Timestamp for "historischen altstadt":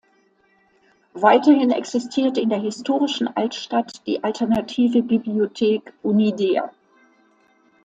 2.59-4.01